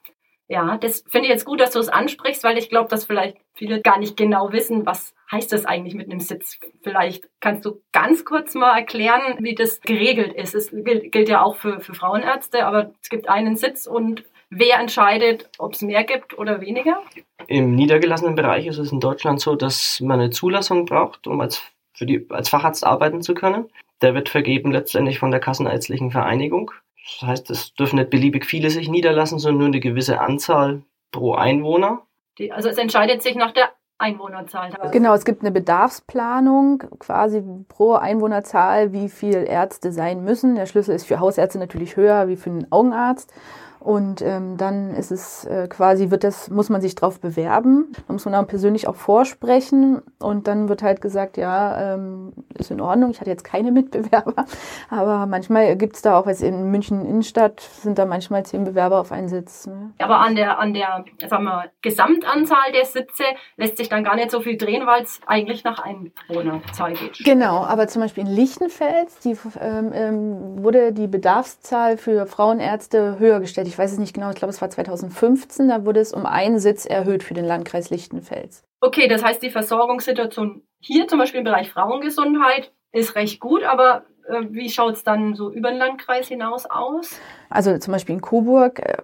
Ja, 0.51 0.77
das 0.77 1.03
finde 1.07 1.27
ich 1.27 1.31
jetzt 1.31 1.45
gut, 1.45 1.61
dass 1.61 1.71
du 1.71 1.79
es 1.79 1.89
ansprichst, 1.89 2.43
weil 2.43 2.57
ich 2.57 2.69
glaube, 2.69 2.89
dass 2.89 3.05
vielleicht 3.05 3.37
viele 3.53 3.81
gar 3.81 3.99
nicht 3.99 4.17
genau 4.17 4.51
wissen, 4.51 4.83
was 4.85 5.13
heißt 5.31 5.53
das 5.53 5.65
eigentlich 5.65 5.93
mit 5.93 6.09
einem 6.09 6.19
Sitz. 6.19 6.57
Vielleicht 6.81 7.29
kannst 7.39 7.65
du 7.65 7.81
ganz 7.91 8.25
kurz 8.25 8.55
mal 8.55 8.75
erklären, 8.75 9.37
wie 9.39 9.53
das 9.53 9.79
geregelt 9.81 10.33
ist. 10.33 10.55
Es 10.55 10.71
gilt, 10.71 11.11
gilt 11.11 11.29
ja 11.29 11.43
auch 11.43 11.55
für, 11.55 11.79
für 11.81 11.93
Frauenärzte, 11.93 12.65
aber 12.65 12.91
es 12.99 13.09
gibt 13.09 13.29
einen 13.29 13.57
Sitz 13.57 13.85
und 13.85 14.23
wer 14.49 14.79
entscheidet, 14.79 15.49
ob 15.59 15.73
es 15.73 15.83
mehr 15.83 16.03
gibt 16.03 16.37
oder 16.37 16.61
weniger? 16.61 17.01
Im 17.47 17.75
niedergelassenen 17.75 18.33
Bereich 18.33 18.65
ist 18.65 18.79
es 18.79 18.91
in 18.91 18.99
Deutschland 18.99 19.39
so, 19.39 19.55
dass 19.55 19.99
man 20.01 20.19
eine 20.19 20.31
Zulassung 20.31 20.85
braucht, 20.85 21.27
um 21.27 21.39
als, 21.41 21.61
für 21.99 22.05
die, 22.05 22.25
als 22.29 22.47
Facharzt 22.47 22.85
arbeiten 22.85 23.21
zu 23.21 23.33
können. 23.33 23.69
Der 24.01 24.15
wird 24.15 24.29
vergeben 24.29 24.71
letztendlich 24.71 25.19
von 25.19 25.31
der 25.31 25.41
Kassenärztlichen 25.41 26.11
Vereinigung. 26.11 26.71
Das 27.19 27.27
heißt, 27.27 27.49
es 27.51 27.73
dürfen 27.73 27.97
nicht 27.97 28.09
beliebig 28.09 28.45
viele 28.45 28.69
sich 28.69 28.87
niederlassen, 28.87 29.37
sondern 29.37 29.59
nur 29.59 29.67
eine 29.67 29.81
gewisse 29.81 30.21
Anzahl 30.21 30.81
pro 31.11 31.33
Einwohner. 31.33 32.03
Die, 32.37 32.53
also 32.53 32.69
es 32.69 32.77
entscheidet 32.77 33.21
sich 33.21 33.35
nach 33.35 33.51
der 33.51 33.69
Einwohnerzahl. 33.97 34.71
Genau, 34.93 35.13
es 35.13 35.25
gibt 35.25 35.41
eine 35.41 35.51
Bedarfsplanung 35.51 36.83
quasi 36.99 37.43
pro 37.67 37.95
Einwohnerzahl, 37.95 38.93
wie 38.93 39.09
viele 39.09 39.43
Ärzte 39.43 39.91
sein 39.91 40.23
müssen. 40.23 40.55
Der 40.55 40.67
Schlüssel 40.67 40.95
ist 40.95 41.05
für 41.05 41.19
Hausärzte 41.19 41.59
natürlich 41.59 41.97
höher 41.97 42.29
wie 42.29 42.37
für 42.37 42.49
einen 42.49 42.71
Augenarzt. 42.71 43.33
Und 43.79 44.21
ähm, 44.21 44.57
dann 44.57 44.93
ist 44.93 45.11
es 45.11 45.45
äh, 45.45 45.67
quasi, 45.69 46.11
wird 46.11 46.23
das, 46.23 46.49
muss 46.49 46.69
man 46.69 46.81
sich 46.81 46.95
drauf 46.95 47.19
bewerben. 47.19 47.93
Da 48.07 48.13
muss 48.13 48.25
man 48.25 48.33
dann 48.33 48.47
persönlich 48.47 48.87
auch 48.87 48.95
vorsprechen. 48.95 50.01
Und 50.19 50.47
dann 50.47 50.67
wird 50.67 50.83
halt 50.83 51.01
gesagt, 51.01 51.37
ja, 51.37 51.93
ähm, 51.93 52.33
ist 52.57 52.71
in 52.71 52.81
Ordnung. 52.81 53.11
Ich 53.11 53.21
hatte 53.21 53.29
jetzt 53.29 53.43
keine 53.43 53.71
Mitbewerber. 53.79 54.45
Aber 54.89 55.25
manchmal 55.25 55.77
gibt's 55.77 56.01
da 56.01 56.19
auch, 56.19 56.27
als 56.27 56.41
in 56.41 56.71
München 56.71 57.05
Innenstadt 57.05 57.61
sind 57.61 57.97
da 57.97 58.05
manchmal 58.05 58.45
zehn 58.45 58.65
Bewerber 58.65 58.99
auf 58.99 59.11
einen 59.11 59.29
Sitz. 59.29 59.67
Ne? 59.67 59.91
Aber 59.99 60.19
an 60.19 60.35
der, 60.35 60.59
an 60.59 60.73
der, 60.73 61.05
sagen 61.27 61.45
wir, 61.45 61.65
Gesamtanzahl 61.81 62.71
der 62.73 62.85
Sitze 62.85 63.23
lässt 63.55 63.77
sich 63.77 63.87
dann 63.87 64.03
gar 64.03 64.15
nicht 64.15 64.31
so 64.31 64.41
viel 64.41 64.57
drehen, 64.57 64.85
weil 64.85 65.03
es 65.03 65.21
eigentlich 65.25 65.63
nach 65.63 65.79
Einwohnerzahl 65.79 66.93
geht. 66.93 67.19
Genau, 67.23 67.63
aber 67.63 67.87
zum 67.87 68.01
Beispiel 68.01 68.25
in 68.25 68.33
Lichtenfels 68.33 69.19
die, 69.19 69.37
ähm, 69.61 69.91
ähm, 69.93 70.63
wurde 70.63 70.91
die 70.91 71.07
Bedarfszahl 71.07 71.97
für 71.97 72.25
Frauenärzte 72.25 73.17
höher 73.19 73.39
gestellt 73.39 73.68
ich 73.69 73.77
weiß 73.77 73.93
es 73.93 73.99
nicht 73.99 74.13
genau, 74.13 74.29
ich 74.29 74.35
glaube, 74.35 74.51
es 74.51 74.61
war 74.61 74.69
2015, 74.69 75.69
da 75.69 75.85
wurde 75.85 75.99
es 75.99 76.13
um 76.13 76.25
einen 76.25 76.59
Sitz 76.59 76.85
erhöht 76.85 77.23
für 77.23 77.33
den 77.33 77.45
Landkreis 77.45 77.89
Lichtenfels. 77.89 78.63
Okay, 78.81 79.07
das 79.07 79.23
heißt, 79.23 79.41
die 79.41 79.49
Versorgungssituation 79.49 80.63
hier 80.79 81.07
zum 81.07 81.19
Beispiel 81.19 81.39
im 81.39 81.45
Bereich 81.45 81.71
Frauengesundheit 81.71 82.71
ist 82.91 83.15
recht 83.15 83.39
gut, 83.39 83.63
aber 83.63 84.05
äh, 84.29 84.47
wie 84.51 84.69
schaut 84.69 84.95
es 84.95 85.03
dann 85.03 85.35
so 85.35 85.51
über 85.51 85.69
den 85.69 85.79
Landkreis 85.79 86.27
hinaus 86.27 86.65
aus? 86.65 87.19
Also 87.49 87.77
zum 87.77 87.91
Beispiel 87.91 88.15
in 88.15 88.21
Coburg 88.21 88.79
äh, 88.79 88.97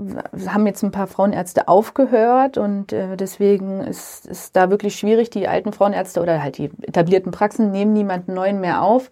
haben 0.48 0.68
jetzt 0.68 0.84
ein 0.84 0.92
paar 0.92 1.08
Frauenärzte 1.08 1.68
aufgehört 1.68 2.58
und 2.58 2.94
äh, 2.94 3.18
deswegen 3.18 3.82
ist 3.82 4.28
es 4.28 4.52
da 4.52 4.70
wirklich 4.70 4.96
schwierig. 4.96 5.30
Die 5.30 5.48
alten 5.48 5.74
Frauenärzte 5.74 6.22
oder 6.22 6.42
halt 6.42 6.58
die 6.58 6.72
etablierten 6.82 7.32
Praxen 7.32 7.72
nehmen 7.72 7.94
niemanden 7.94 8.34
neuen 8.34 8.62
mehr 8.62 8.82
auf. 8.82 9.10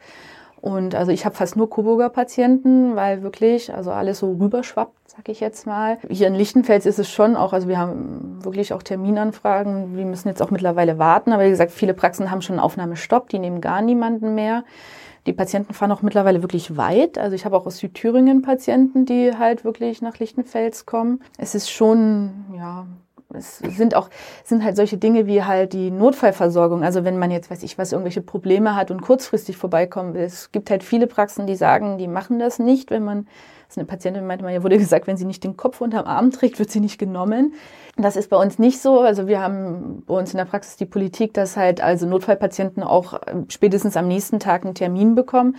Und 0.63 0.95
also 0.95 1.11
ich 1.11 1.25
habe 1.25 1.35
fast 1.35 1.57
nur 1.57 1.69
Coburger 1.69 2.07
Patienten, 2.07 2.95
weil 2.95 3.21
wirklich, 3.21 3.73
also 3.73 3.91
alles 3.91 4.19
so 4.19 4.31
rüberschwappt, 4.31 4.97
sag 5.07 5.27
ich 5.27 5.41
jetzt 5.41 5.67
mal. 5.67 5.97
Hier 6.09 6.27
in 6.27 6.35
Lichtenfels 6.35 6.85
ist 6.85 6.99
es 6.99 7.09
schon 7.09 7.35
auch, 7.35 7.51
also 7.51 7.67
wir 7.67 7.77
haben 7.77 8.39
wirklich 8.45 8.71
auch 8.71 8.81
Terminanfragen. 8.81 9.97
Wir 9.97 10.05
müssen 10.05 10.29
jetzt 10.29 10.41
auch 10.41 10.51
mittlerweile 10.51 10.97
warten, 10.97 11.33
aber 11.33 11.43
wie 11.43 11.49
gesagt, 11.49 11.71
viele 11.71 11.93
Praxen 11.93 12.31
haben 12.31 12.41
schon 12.41 12.53
einen 12.53 12.63
Aufnahmestopp, 12.63 13.27
die 13.27 13.39
nehmen 13.39 13.59
gar 13.59 13.81
niemanden 13.81 14.35
mehr. 14.35 14.63
Die 15.25 15.33
Patienten 15.33 15.73
fahren 15.73 15.91
auch 15.91 16.01
mittlerweile 16.01 16.41
wirklich 16.41 16.77
weit. 16.77 17.17
Also 17.17 17.35
ich 17.35 17.43
habe 17.43 17.57
auch 17.57 17.65
aus 17.65 17.79
Südthüringen 17.79 18.41
Patienten, 18.41 19.05
die 19.05 19.33
halt 19.37 19.65
wirklich 19.65 20.01
nach 20.01 20.17
Lichtenfels 20.19 20.85
kommen. 20.85 21.19
Es 21.37 21.55
ist 21.55 21.71
schon, 21.71 22.45
ja, 22.57 22.85
es 23.33 23.59
sind 23.59 23.95
auch, 23.95 24.09
sind 24.43 24.63
halt 24.63 24.75
solche 24.75 24.97
Dinge 24.97 25.27
wie 25.27 25.43
halt 25.43 25.73
die 25.73 25.91
Notfallversorgung. 25.91 26.83
Also 26.83 27.03
wenn 27.03 27.17
man 27.17 27.31
jetzt, 27.31 27.49
weiß 27.49 27.63
ich 27.63 27.77
was, 27.77 27.91
irgendwelche 27.91 28.21
Probleme 28.21 28.75
hat 28.75 28.91
und 28.91 29.01
kurzfristig 29.01 29.57
vorbeikommen 29.57 30.13
will. 30.13 30.23
Es 30.23 30.51
gibt 30.51 30.69
halt 30.69 30.83
viele 30.83 31.07
Praxen, 31.07 31.47
die 31.47 31.55
sagen, 31.55 31.97
die 31.97 32.07
machen 32.07 32.39
das 32.39 32.59
nicht, 32.59 32.91
wenn 32.91 33.03
man, 33.03 33.25
das 33.67 33.71
ist 33.71 33.77
eine 33.77 33.87
Patientin 33.87 34.25
meinte 34.25 34.43
mal, 34.43 34.53
ja 34.53 34.63
wurde 34.63 34.77
gesagt, 34.77 35.07
wenn 35.07 35.17
sie 35.17 35.25
nicht 35.25 35.43
den 35.43 35.57
Kopf 35.57 35.81
unterm 35.81 36.05
Arm 36.05 36.31
trägt, 36.31 36.59
wird 36.59 36.71
sie 36.71 36.79
nicht 36.79 36.97
genommen. 36.97 37.53
Das 37.97 38.15
ist 38.15 38.29
bei 38.29 38.37
uns 38.37 38.57
nicht 38.57 38.81
so. 38.81 39.01
Also 39.01 39.27
wir 39.27 39.39
haben 39.39 40.03
bei 40.07 40.15
uns 40.15 40.31
in 40.31 40.37
der 40.37 40.45
Praxis 40.45 40.77
die 40.77 40.85
Politik, 40.85 41.33
dass 41.33 41.57
halt 41.57 41.81
also 41.81 42.07
Notfallpatienten 42.07 42.81
auch 42.83 43.19
spätestens 43.49 43.97
am 43.97 44.07
nächsten 44.07 44.39
Tag 44.39 44.65
einen 44.65 44.75
Termin 44.75 45.15
bekommen. 45.15 45.55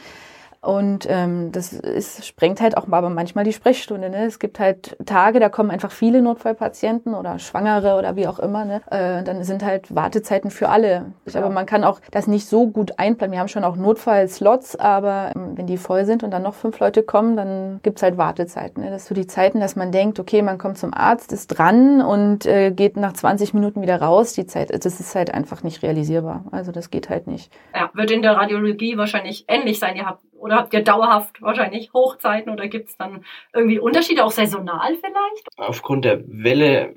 Und 0.65 1.07
ähm, 1.11 1.53
das 1.53 1.73
ist, 1.73 2.27
sprengt 2.27 2.61
halt 2.61 2.77
auch 2.77 2.87
aber 2.91 3.11
manchmal 3.11 3.45
die 3.45 3.53
Sprechstunde. 3.53 4.09
Ne? 4.09 4.25
Es 4.25 4.39
gibt 4.39 4.59
halt 4.59 4.97
Tage, 5.05 5.41
da 5.41 5.49
kommen 5.49 5.71
einfach 5.71 5.91
viele 5.91 6.23
Notfallpatienten 6.23 7.15
oder 7.15 7.39
Schwangere 7.39 7.99
oder 7.99 8.17
wie 8.17 8.27
auch 8.27 8.39
immer. 8.39 8.65
Ne? 8.65 8.81
Äh, 8.91 9.23
dann 9.25 9.43
sind 9.45 9.65
halt 9.65 9.95
Wartezeiten 9.95 10.51
für 10.51 10.69
alle. 10.69 11.13
Ja. 11.27 11.41
Aber 11.41 11.51
man 11.51 11.67
kann 11.67 11.85
auch 11.85 12.01
das 12.11 12.27
nicht 12.27 12.47
so 12.49 12.69
gut 12.69 12.99
einplanen. 12.99 13.33
Wir 13.33 13.41
haben 13.41 13.49
schon 13.49 13.65
auch 13.65 13.77
Notfallslots, 13.77 14.77
aber 14.77 15.33
ähm, 15.35 15.57
wenn 15.57 15.67
die 15.67 15.77
voll 15.77 16.05
sind 16.07 16.23
und 16.23 16.31
dann 16.31 16.43
noch 16.43 16.55
fünf 16.55 16.79
Leute 16.79 17.03
kommen, 17.03 17.37
dann 17.37 17.81
gibt's 17.83 18.03
halt 18.03 18.17
Wartezeiten. 18.17 18.83
Ne? 18.83 18.91
Das 18.91 19.03
ist 19.03 19.09
so 19.09 19.15
die 19.15 19.27
Zeiten, 19.27 19.61
dass 19.61 19.77
man 19.77 19.93
denkt, 19.93 20.19
okay, 20.21 20.41
man 20.41 20.57
kommt 20.57 20.79
zum 20.79 20.95
Arzt, 20.95 21.33
ist 21.33 21.49
dran 21.49 22.01
und 22.01 22.47
äh, 22.47 22.71
geht 22.71 22.97
nach 22.97 23.13
20 23.13 23.55
Minuten 23.55 23.83
wieder 23.83 24.01
raus. 24.01 24.33
Die 24.35 24.47
Zeit, 24.47 24.71
das 24.71 25.01
ist 25.01 25.15
halt 25.15 25.35
einfach 25.35 25.63
nicht 25.63 25.83
realisierbar. 25.83 26.45
Also 26.53 26.73
das 26.73 26.91
geht 26.91 27.11
halt 27.11 27.27
nicht. 27.27 27.53
Ja, 27.75 27.91
wird 27.93 28.11
in 28.11 28.23
der 28.23 28.37
Radiologie 28.37 28.97
wahrscheinlich 28.97 29.45
ähnlich 29.49 29.79
sein. 29.79 29.97
Ihr 29.97 30.07
habt 30.07 30.23
oder 30.45 30.57
habt 30.57 30.75
ihr 30.75 30.85
dauerhaft 30.85 31.41
wahrscheinlich 31.41 31.95
Hochzeiten 31.95 32.53
oder 32.53 32.69
gibt 32.69 32.91
es 32.91 32.99
dann 32.99 33.25
irgendwie 33.55 33.79
Unterschiede, 33.79 34.23
auch 34.23 34.31
saisonal 34.31 34.95
vielleicht? 34.97 35.49
Aufgrund 35.57 36.05
der 36.05 36.23
Welle 36.27 36.95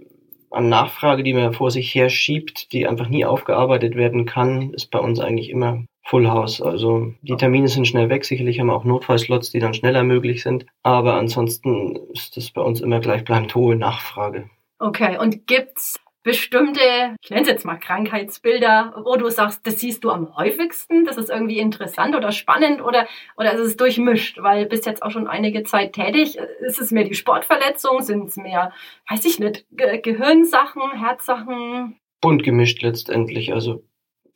an 0.51 0.67
Nachfrage, 0.67 1.23
die 1.23 1.33
man 1.33 1.53
vor 1.53 1.71
sich 1.71 1.95
her 1.95 2.09
schiebt, 2.09 2.73
die 2.73 2.87
einfach 2.87 3.07
nie 3.07 3.23
aufgearbeitet 3.23 3.95
werden 3.95 4.25
kann, 4.25 4.73
ist 4.73 4.91
bei 4.91 4.99
uns 4.99 5.21
eigentlich 5.21 5.49
immer 5.49 5.85
Full 6.03 6.29
House. 6.29 6.61
Also 6.61 7.13
die 7.21 7.37
Termine 7.37 7.69
sind 7.69 7.87
schnell 7.87 8.09
weg. 8.09 8.25
Sicherlich 8.25 8.59
haben 8.59 8.67
wir 8.67 8.75
auch 8.75 8.83
Notfallslots, 8.83 9.51
die 9.51 9.59
dann 9.59 9.73
schneller 9.73 10.03
möglich 10.03 10.43
sind. 10.43 10.65
Aber 10.83 11.15
ansonsten 11.15 11.95
ist 12.13 12.35
das 12.35 12.51
bei 12.51 12.61
uns 12.61 12.81
immer 12.81 12.99
gleichbleibend 12.99 13.55
hohe 13.55 13.77
Nachfrage. 13.77 14.49
Okay, 14.79 15.17
und 15.17 15.47
gibt's 15.47 16.01
bestimmte, 16.27 16.81
ich 17.21 17.29
nenne 17.29 17.43
es 17.43 17.47
jetzt 17.47 17.65
mal 17.65 17.77
Krankheitsbilder, 17.77 19.01
wo 19.05 19.15
du 19.15 19.29
sagst, 19.29 19.65
das 19.65 19.79
siehst 19.79 20.03
du 20.03 20.09
am 20.09 20.35
häufigsten, 20.35 21.05
das 21.05 21.15
ist 21.15 21.29
irgendwie 21.29 21.57
interessant 21.57 22.17
oder 22.17 22.33
spannend 22.33 22.81
oder, 22.81 23.07
oder 23.37 23.53
ist 23.53 23.61
es 23.61 23.77
durchmischt, 23.77 24.37
weil 24.41 24.65
bist 24.65 24.85
jetzt 24.85 25.03
auch 25.03 25.11
schon 25.11 25.27
einige 25.27 25.63
Zeit 25.63 25.93
tätig. 25.93 26.37
Ist 26.59 26.81
es 26.81 26.91
mehr 26.91 27.05
die 27.05 27.13
Sportverletzung? 27.13 28.01
Sind 28.01 28.27
es 28.27 28.35
mehr, 28.35 28.73
weiß 29.09 29.23
ich 29.23 29.39
nicht, 29.39 29.65
Ge 29.71 30.01
Gehirnsachen, 30.01 30.99
Herzsachen? 30.99 31.97
Bunt 32.19 32.43
gemischt 32.43 32.81
letztendlich, 32.81 33.53
also 33.53 33.85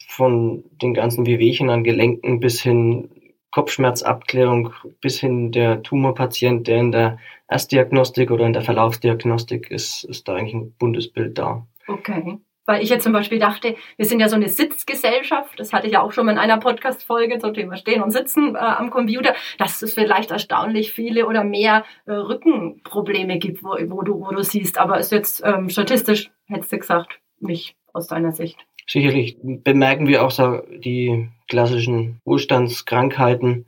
von 0.07 0.63
den 0.81 0.93
ganzen 0.93 1.25
Wehwehchen 1.25 1.69
an 1.69 1.83
Gelenken 1.83 2.39
bis 2.39 2.61
hin 2.61 3.09
Kopfschmerzabklärung 3.51 4.71
bis 5.01 5.19
hin 5.19 5.51
der 5.51 5.83
Tumorpatient, 5.83 6.67
der 6.67 6.79
in 6.79 6.93
der 6.93 7.17
Erstdiagnostik 7.49 8.31
oder 8.31 8.45
in 8.45 8.53
der 8.53 8.61
Verlaufsdiagnostik 8.61 9.69
ist, 9.69 10.05
ist 10.05 10.29
da 10.29 10.35
eigentlich 10.35 10.53
ein 10.53 10.71
buntes 10.79 11.09
Bild 11.09 11.37
da. 11.37 11.67
Okay. 11.91 12.39
Weil 12.65 12.83
ich 12.83 12.89
jetzt 12.89 13.03
zum 13.03 13.13
Beispiel 13.13 13.39
dachte, 13.39 13.75
wir 13.97 14.05
sind 14.05 14.19
ja 14.19 14.29
so 14.29 14.35
eine 14.35 14.47
Sitzgesellschaft, 14.47 15.59
das 15.59 15.73
hatte 15.73 15.87
ich 15.87 15.93
ja 15.93 16.01
auch 16.01 16.11
schon 16.11 16.27
mal 16.27 16.33
in 16.33 16.37
einer 16.37 16.59
Podcast-Folge 16.59 17.39
zum 17.39 17.53
Thema 17.55 17.75
Stehen 17.75 18.03
und 18.03 18.11
Sitzen 18.11 18.55
äh, 18.55 18.59
am 18.59 18.91
Computer, 18.91 19.33
dass 19.57 19.81
es 19.81 19.93
vielleicht 19.93 20.29
erstaunlich 20.29 20.91
viele 20.91 21.25
oder 21.25 21.43
mehr 21.43 21.83
äh, 22.05 22.11
Rückenprobleme 22.13 23.39
gibt, 23.39 23.63
wo, 23.63 23.69
wo, 23.87 24.03
du, 24.03 24.21
wo 24.21 24.29
du 24.29 24.43
siehst. 24.43 24.77
Aber 24.77 24.99
ist 24.99 25.11
jetzt 25.11 25.41
ähm, 25.43 25.69
statistisch, 25.69 26.29
hättest 26.45 26.71
du 26.71 26.77
gesagt, 26.77 27.19
nicht 27.39 27.75
aus 27.93 28.07
deiner 28.07 28.31
Sicht. 28.31 28.57
Sicherlich 28.87 29.37
bemerken 29.41 30.07
wir 30.07 30.23
auch 30.23 30.31
so 30.31 30.61
die 30.69 31.29
klassischen 31.47 32.19
Wohlstandskrankheiten, 32.25 33.65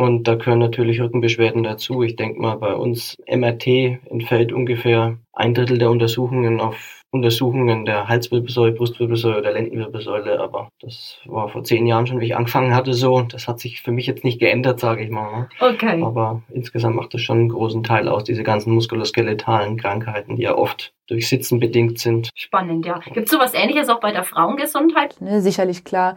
und 0.00 0.28
da 0.28 0.36
gehören 0.36 0.60
natürlich 0.60 1.00
Rückenbeschwerden 1.00 1.64
dazu. 1.64 2.04
Ich 2.04 2.14
denke 2.14 2.40
mal, 2.40 2.54
bei 2.54 2.72
uns 2.72 3.16
MRT 3.28 3.66
entfällt 4.06 4.52
ungefähr 4.52 5.18
ein 5.32 5.54
Drittel 5.54 5.78
der 5.78 5.90
Untersuchungen 5.90 6.60
auf 6.60 6.97
Untersuchungen 7.10 7.84
der 7.84 8.08
Halswirbelsäule, 8.08 8.72
Brustwirbelsäule 8.72 9.38
oder 9.38 9.52
Lendenwirbelsäule. 9.52 10.40
Aber 10.40 10.68
das 10.80 11.18
war 11.24 11.48
vor 11.48 11.64
zehn 11.64 11.86
Jahren 11.86 12.06
schon, 12.06 12.20
wie 12.20 12.26
ich 12.26 12.36
angefangen 12.36 12.74
hatte, 12.74 12.92
so. 12.92 13.22
Das 13.22 13.48
hat 13.48 13.60
sich 13.60 13.80
für 13.80 13.92
mich 13.92 14.06
jetzt 14.06 14.24
nicht 14.24 14.38
geändert, 14.38 14.80
sage 14.80 15.04
ich 15.04 15.10
mal. 15.10 15.40
Ne? 15.40 15.48
Okay. 15.60 16.02
Aber 16.02 16.42
insgesamt 16.52 16.96
macht 16.96 17.14
das 17.14 17.22
schon 17.22 17.38
einen 17.38 17.48
großen 17.48 17.82
Teil 17.82 18.08
aus, 18.08 18.24
diese 18.24 18.42
ganzen 18.42 18.74
muskuloskeletalen 18.74 19.78
Krankheiten, 19.78 20.36
die 20.36 20.42
ja 20.42 20.54
oft 20.54 20.92
durch 21.06 21.28
Sitzen 21.28 21.60
bedingt 21.60 21.98
sind. 21.98 22.30
Spannend, 22.34 22.84
ja. 22.84 22.98
Gibt 22.98 23.26
es 23.26 23.30
sowas 23.30 23.54
ähnliches 23.54 23.88
auch 23.88 24.00
bei 24.00 24.12
der 24.12 24.24
Frauengesundheit? 24.24 25.20
Ne, 25.20 25.40
sicherlich 25.40 25.84
klar 25.84 26.16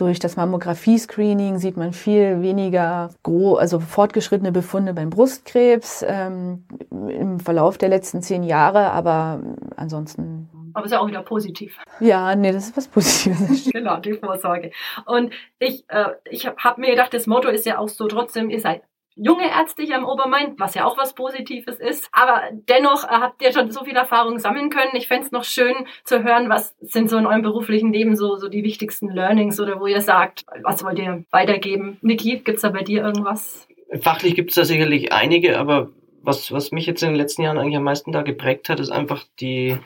durch 0.00 0.18
das 0.18 0.36
Mammographie-Screening 0.36 1.58
sieht 1.58 1.76
man 1.76 1.92
viel 1.92 2.40
weniger 2.42 3.10
gro 3.22 3.56
also 3.56 3.80
fortgeschrittene 3.80 4.52
Befunde 4.52 4.94
beim 4.94 5.10
Brustkrebs 5.10 6.04
ähm, 6.06 6.64
im 6.90 7.38
Verlauf 7.40 7.76
der 7.76 7.90
letzten 7.90 8.22
zehn 8.22 8.42
Jahre, 8.42 8.92
aber 8.92 9.40
ansonsten. 9.76 10.48
Aber 10.72 10.86
ist 10.86 10.92
ja 10.92 11.00
auch 11.00 11.08
wieder 11.08 11.22
positiv. 11.22 11.76
Ja, 11.98 12.34
nee, 12.34 12.52
das 12.52 12.68
ist 12.68 12.76
was 12.76 12.88
Positives. 12.88 13.70
genau, 13.72 13.98
die 13.98 14.14
Vorsorge. 14.14 14.70
Und 15.04 15.32
ich, 15.58 15.84
äh, 15.88 16.10
ich 16.30 16.46
habe 16.46 16.56
hab 16.58 16.78
mir 16.78 16.90
gedacht, 16.90 17.12
das 17.12 17.26
Motto 17.26 17.48
ist 17.48 17.66
ja 17.66 17.78
auch 17.78 17.88
so 17.88 18.06
trotzdem, 18.08 18.50
ihr 18.50 18.60
seid 18.60 18.82
junge 19.16 19.48
Ärzte 19.50 19.82
hier 19.82 19.96
am 19.96 20.04
Obermain, 20.04 20.54
was 20.58 20.74
ja 20.74 20.84
auch 20.84 20.96
was 20.96 21.14
Positives 21.14 21.78
ist. 21.78 22.08
Aber 22.12 22.42
dennoch 22.52 23.04
äh, 23.04 23.08
habt 23.08 23.42
ihr 23.42 23.52
schon 23.52 23.70
so 23.70 23.84
viel 23.84 23.96
Erfahrung 23.96 24.38
sammeln 24.38 24.70
können. 24.70 24.92
Ich 24.94 25.08
fände 25.08 25.26
es 25.26 25.32
noch 25.32 25.44
schön 25.44 25.74
zu 26.04 26.22
hören, 26.22 26.48
was 26.48 26.74
sind 26.80 27.10
so 27.10 27.18
in 27.18 27.26
eurem 27.26 27.42
beruflichen 27.42 27.92
Leben 27.92 28.16
so, 28.16 28.36
so 28.36 28.48
die 28.48 28.64
wichtigsten 28.64 29.08
Learnings 29.08 29.60
oder 29.60 29.80
wo 29.80 29.86
ihr 29.86 30.00
sagt, 30.00 30.44
was 30.62 30.84
wollt 30.84 30.98
ihr 30.98 31.24
weitergeben? 31.30 31.98
Niki, 32.02 32.38
gibt's 32.38 32.62
da 32.62 32.70
bei 32.70 32.82
dir 32.82 33.02
irgendwas? 33.02 33.68
Fachlich 34.00 34.34
gibt 34.34 34.50
es 34.50 34.56
da 34.56 34.64
sicherlich 34.64 35.12
einige, 35.12 35.58
aber 35.58 35.90
was, 36.22 36.52
was 36.52 36.70
mich 36.70 36.86
jetzt 36.86 37.02
in 37.02 37.10
den 37.10 37.16
letzten 37.16 37.42
Jahren 37.42 37.58
eigentlich 37.58 37.76
am 37.76 37.84
meisten 37.84 38.12
da 38.12 38.22
geprägt 38.22 38.68
hat, 38.68 38.78
ist 38.78 38.90
einfach 38.90 39.24
die 39.40 39.76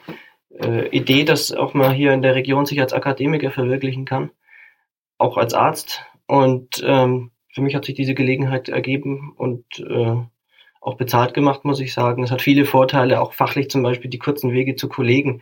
äh, 0.51 0.89
Idee, 0.89 1.25
dass 1.25 1.53
auch 1.53 1.75
man 1.75 1.93
hier 1.93 2.13
in 2.13 2.23
der 2.23 2.35
Region 2.35 2.67
sich 2.67 2.81
als 2.81 2.93
Akademiker 2.93 3.51
verwirklichen 3.51 4.05
kann, 4.05 4.31
auch 5.19 5.37
als 5.37 5.55
Arzt. 5.55 6.05
Und 6.27 6.83
ähm, 6.85 7.31
für 7.55 7.63
mich 7.63 7.75
hat 7.77 7.85
sich 7.85 7.95
diese 7.95 8.15
Gelegenheit 8.15 8.69
ergeben 8.69 9.33
und 9.37 9.65
äh, 9.79 10.17
auch 10.81 10.97
bezahlt 10.97 11.35
gemacht, 11.35 11.65
muss 11.65 11.81
ich 11.81 11.95
sagen. 11.95 12.25
Es 12.25 12.33
hat 12.33 12.43
viele 12.43 12.65
Vorteile, 12.65 13.21
auch 13.21 13.33
fachlich 13.33 13.71
zum 13.71 13.83
Beispiel 13.83 14.11
die 14.11 14.19
kurzen 14.19 14.53
Wege 14.53 14.75
zu 14.75 14.89
Kollegen. 14.89 15.41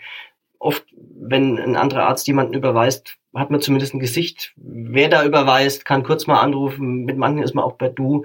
Oft, 0.59 0.85
wenn 0.95 1.59
ein 1.59 1.75
anderer 1.75 2.04
Arzt 2.04 2.26
jemanden 2.26 2.54
überweist, 2.54 3.16
hat 3.35 3.50
man 3.50 3.62
zumindest 3.62 3.95
ein 3.95 3.99
Gesicht. 3.99 4.52
Wer 4.57 5.09
da 5.09 5.25
überweist, 5.25 5.87
kann 5.87 6.04
kurz 6.04 6.26
mal 6.26 6.40
anrufen. 6.40 7.04
Mit 7.04 7.16
manchen 7.16 7.42
ist 7.42 7.54
man 7.54 7.64
auch 7.64 7.73
bei 7.73 7.88
Du. 7.88 8.25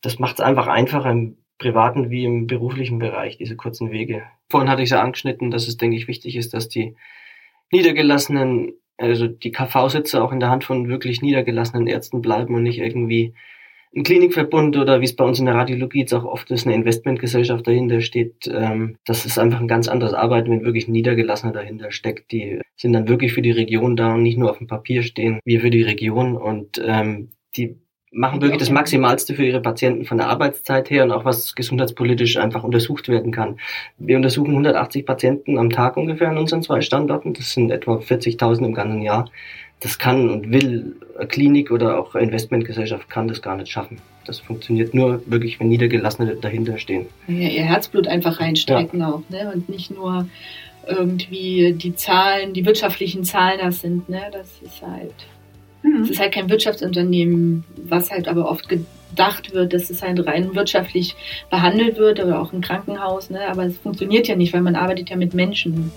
Das 0.00 0.20
macht 0.20 0.38
es 0.38 0.40
einfach 0.40 0.68
einfacher 0.68 1.10
im 1.10 1.36
privaten 1.58 2.10
wie 2.10 2.24
im 2.24 2.46
beruflichen 2.46 3.00
Bereich, 3.00 3.36
diese 3.36 3.56
kurzen 3.56 3.90
Wege. 3.90 4.22
Vorhin 4.48 4.70
hatte 4.70 4.82
ich 4.82 4.86
es 4.86 4.92
ja 4.92 5.02
angeschnitten, 5.02 5.50
dass 5.50 5.66
es, 5.66 5.76
denke 5.76 5.96
ich, 5.96 6.08
wichtig 6.08 6.36
ist, 6.36 6.54
dass 6.54 6.68
die 6.68 6.94
niedergelassenen 7.72 8.74
also 8.98 9.26
die 9.26 9.52
KV-Sitze 9.52 10.22
auch 10.22 10.32
in 10.32 10.40
der 10.40 10.50
Hand 10.50 10.64
von 10.64 10.88
wirklich 10.88 11.22
niedergelassenen 11.22 11.86
Ärzten 11.86 12.22
bleiben 12.22 12.54
und 12.54 12.62
nicht 12.62 12.78
irgendwie 12.78 13.34
ein 13.96 14.02
Klinikverbund 14.02 14.76
oder 14.76 15.00
wie 15.00 15.04
es 15.04 15.14
bei 15.14 15.24
uns 15.24 15.38
in 15.38 15.46
der 15.46 15.54
Radiologie 15.54 16.00
jetzt 16.00 16.12
auch 16.14 16.24
oft 16.24 16.50
ist, 16.50 16.66
eine 16.66 16.74
Investmentgesellschaft 16.74 17.66
dahinter 17.66 18.00
steht. 18.00 18.50
Ähm, 18.52 18.96
das 19.04 19.24
ist 19.24 19.38
einfach 19.38 19.60
ein 19.60 19.68
ganz 19.68 19.86
anderes 19.88 20.14
Arbeiten, 20.14 20.50
wenn 20.50 20.64
wirklich 20.64 20.88
ein 20.88 20.92
Niedergelassener 20.92 21.52
dahinter 21.52 21.92
steckt. 21.92 22.32
Die 22.32 22.60
sind 22.76 22.92
dann 22.92 23.08
wirklich 23.08 23.32
für 23.32 23.42
die 23.42 23.52
Region 23.52 23.96
da 23.96 24.14
und 24.14 24.22
nicht 24.22 24.38
nur 24.38 24.50
auf 24.50 24.58
dem 24.58 24.66
Papier 24.66 25.02
stehen, 25.02 25.38
wir 25.44 25.60
für 25.60 25.70
die 25.70 25.82
Region. 25.82 26.36
Und 26.36 26.82
ähm, 26.84 27.30
die 27.56 27.76
machen 28.14 28.40
wirklich 28.40 28.60
das 28.60 28.70
Maximalste 28.70 29.34
für 29.34 29.44
ihre 29.44 29.60
Patienten 29.60 30.04
von 30.04 30.18
der 30.18 30.28
Arbeitszeit 30.28 30.88
her 30.88 31.04
und 31.04 31.12
auch 31.12 31.24
was 31.24 31.54
gesundheitspolitisch 31.54 32.36
einfach 32.36 32.62
untersucht 32.62 33.08
werden 33.08 33.32
kann. 33.32 33.58
Wir 33.98 34.16
untersuchen 34.16 34.52
180 34.52 35.04
Patienten 35.04 35.58
am 35.58 35.70
Tag 35.70 35.96
ungefähr 35.96 36.28
an 36.28 36.38
unseren 36.38 36.62
zwei 36.62 36.80
Standorten. 36.80 37.34
Das 37.34 37.52
sind 37.52 37.70
etwa 37.70 37.96
40.000 37.96 38.64
im 38.64 38.74
ganzen 38.74 39.02
Jahr. 39.02 39.28
Das 39.80 39.98
kann 39.98 40.30
und 40.30 40.50
will 40.50 40.96
eine 41.18 41.26
Klinik 41.26 41.70
oder 41.70 41.98
auch 41.98 42.14
eine 42.14 42.24
Investmentgesellschaft 42.24 43.10
kann 43.10 43.28
das 43.28 43.42
gar 43.42 43.56
nicht 43.56 43.70
schaffen. 43.70 43.98
Das 44.24 44.38
funktioniert 44.38 44.94
nur 44.94 45.20
wirklich, 45.26 45.58
wenn 45.60 45.68
Niedergelassene 45.68 46.36
dahinter 46.36 46.78
stehen. 46.78 47.06
Ja, 47.26 47.48
ihr 47.48 47.64
Herzblut 47.64 48.06
einfach 48.06 48.40
reinstecken 48.40 49.00
ja. 49.00 49.10
auch, 49.10 49.22
ne? 49.28 49.52
Und 49.52 49.68
nicht 49.68 49.90
nur 49.90 50.26
irgendwie 50.86 51.74
die 51.76 51.94
Zahlen, 51.96 52.54
die 52.54 52.64
wirtschaftlichen 52.64 53.24
Zahlen 53.24 53.58
das 53.60 53.80
sind, 53.80 54.08
ne? 54.08 54.22
Das 54.32 54.48
ist 54.62 54.80
halt 54.80 55.12
Mhm. 55.84 56.02
Es 56.02 56.10
ist 56.10 56.18
halt 56.18 56.32
kein 56.32 56.48
Wirtschaftsunternehmen, 56.48 57.62
was 57.76 58.10
halt 58.10 58.26
aber 58.26 58.50
oft 58.50 58.68
gedacht 58.68 59.52
wird, 59.52 59.74
dass 59.74 59.90
es 59.90 60.02
halt 60.02 60.26
rein 60.26 60.54
wirtschaftlich 60.54 61.14
behandelt 61.50 61.98
wird 61.98 62.24
oder 62.24 62.40
auch 62.40 62.52
ein 62.52 62.62
Krankenhaus. 62.62 63.30
Ne? 63.30 63.46
Aber 63.48 63.64
es 63.64 63.76
funktioniert 63.76 64.26
ja 64.26 64.34
nicht, 64.34 64.54
weil 64.54 64.62
man 64.62 64.76
arbeitet 64.76 65.10
ja 65.10 65.16
mit 65.16 65.34
Menschen. 65.34 65.92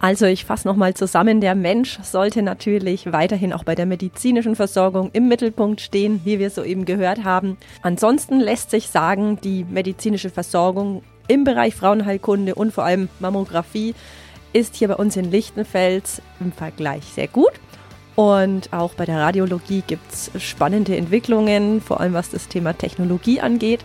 Also 0.00 0.26
ich 0.26 0.44
fasse 0.44 0.66
nochmal 0.66 0.94
zusammen, 0.94 1.40
der 1.40 1.54
Mensch 1.56 1.98
sollte 2.02 2.40
natürlich 2.42 3.12
weiterhin 3.12 3.52
auch 3.52 3.64
bei 3.64 3.74
der 3.74 3.84
medizinischen 3.84 4.54
Versorgung 4.54 5.10
im 5.12 5.28
Mittelpunkt 5.28 5.80
stehen, 5.80 6.20
wie 6.24 6.38
wir 6.38 6.50
soeben 6.50 6.84
gehört 6.84 7.24
haben. 7.24 7.58
Ansonsten 7.82 8.38
lässt 8.38 8.70
sich 8.70 8.88
sagen, 8.88 9.38
die 9.42 9.64
medizinische 9.64 10.30
Versorgung 10.30 11.02
im 11.26 11.42
Bereich 11.42 11.74
Frauenheilkunde 11.74 12.54
und 12.54 12.72
vor 12.72 12.84
allem 12.84 13.08
Mammographie 13.18 13.94
ist 14.52 14.76
hier 14.76 14.88
bei 14.88 14.94
uns 14.94 15.16
in 15.16 15.30
Lichtenfels 15.30 16.22
im 16.40 16.52
Vergleich 16.52 17.04
sehr 17.04 17.28
gut. 17.28 17.52
Und 18.18 18.72
auch 18.72 18.94
bei 18.94 19.04
der 19.04 19.20
Radiologie 19.20 19.84
gibt 19.86 20.12
es 20.12 20.32
spannende 20.42 20.96
Entwicklungen, 20.96 21.80
vor 21.80 22.00
allem 22.00 22.14
was 22.14 22.30
das 22.30 22.48
Thema 22.48 22.76
Technologie 22.76 23.40
angeht. 23.40 23.84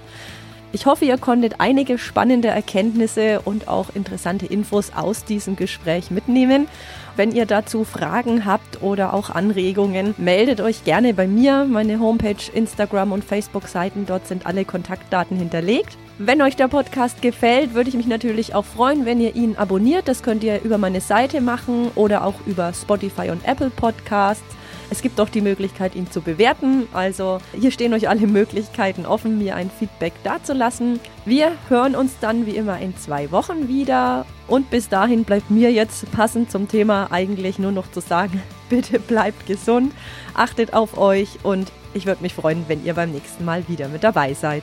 Ich 0.72 0.88
hoffe, 0.88 1.06
ihr 1.06 1.20
konntet 1.20 1.58
einige 1.60 2.00
spannende 2.00 2.48
Erkenntnisse 2.48 3.42
und 3.46 3.68
auch 3.68 3.92
interessante 3.94 4.48
Infos 4.48 4.92
aus 4.96 5.24
diesem 5.24 5.56
Gespräch 5.56 6.10
mitnehmen. 6.10 6.68
Wenn 7.16 7.32
ihr 7.32 7.46
dazu 7.46 7.84
Fragen 7.84 8.44
habt 8.44 8.82
oder 8.82 9.14
auch 9.14 9.30
Anregungen, 9.30 10.16
meldet 10.18 10.62
euch 10.62 10.84
gerne 10.84 11.14
bei 11.14 11.28
mir. 11.28 11.66
Meine 11.66 12.00
Homepage, 12.00 12.52
Instagram 12.56 13.12
und 13.12 13.24
Facebook-Seiten, 13.24 14.08
dort 14.08 14.26
sind 14.26 14.48
alle 14.48 14.66
Kontaktdaten 14.66 15.38
hinterlegt. 15.38 15.96
Wenn 16.20 16.44
euch 16.44 16.56
der 16.56 16.68
Podcast 16.68 17.24
gefällt, 17.24 17.74
würde 17.74 17.90
ich 17.90 17.96
mich 17.96 18.06
natürlich 18.06 18.54
auch 18.54 18.66
freuen, 18.66 19.04
wenn 19.04 19.20
ihr 19.20 19.36
ihn 19.36 19.56
abonniert. 19.56 20.08
Das 20.08 20.22
könnt 20.22 20.44
ihr 20.44 20.62
über 20.62 20.78
meine 20.78 21.02
Seite 21.02 21.42
machen 21.42 21.90
oder 21.96 22.24
auch 22.24 22.36
über 22.46 22.72
Spotify 22.72 23.32
und 23.32 23.44
Apple 23.48 23.72
Podcasts. 23.72 24.46
Es 24.92 25.02
gibt 25.02 25.20
auch 25.20 25.30
die 25.30 25.42
Möglichkeit, 25.42 25.96
ihn 25.96 26.12
zu 26.12 26.22
bewerten. 26.22 26.88
Also 26.94 27.40
hier 27.60 27.72
stehen 27.72 27.96
euch 27.96 28.10
alle 28.10 28.28
Möglichkeiten 28.28 29.08
offen, 29.08 29.40
mir 29.40 29.56
ein 29.56 29.72
Feedback 29.72 30.14
dazulassen. 30.24 31.00
Wir 31.26 31.54
hören 31.68 31.96
uns 31.96 32.20
dann 32.22 32.46
wie 32.46 32.58
immer 32.58 32.80
in 32.80 32.96
zwei 32.96 33.32
Wochen 33.32 33.68
wieder. 33.68 34.28
Und 34.48 34.70
bis 34.70 34.90
dahin 34.90 35.24
bleibt 35.24 35.50
mir 35.50 35.72
jetzt 35.72 36.12
passend 36.12 36.52
zum 36.52 36.68
Thema 36.68 37.12
eigentlich 37.12 37.58
nur 37.58 37.72
noch 37.72 37.90
zu 37.90 38.02
sagen, 38.02 38.40
bitte 38.70 39.00
bleibt 39.00 39.48
gesund, 39.48 39.92
achtet 40.36 40.76
auf 40.76 40.96
euch 40.96 41.40
und 41.42 41.72
ich 41.96 42.06
würde 42.06 42.22
mich 42.22 42.36
freuen, 42.36 42.66
wenn 42.68 42.86
ihr 42.86 42.94
beim 42.94 43.12
nächsten 43.12 43.46
Mal 43.46 43.68
wieder 43.68 43.88
mit 43.88 44.04
dabei 44.04 44.36
seid. 44.36 44.62